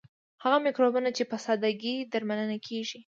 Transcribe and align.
هغه 0.43 0.57
مکروبونه 0.65 1.09
چې 1.17 1.23
په 1.31 1.37
ساده 1.45 1.69
ګۍ 1.81 1.95
درملنه 2.11 2.57
کیږي. 2.67 2.99